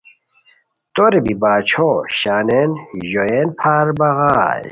[0.95, 1.89] توری بی باچھو
[2.19, 2.69] شانین
[3.09, 4.59] ژوئین پھار بغائے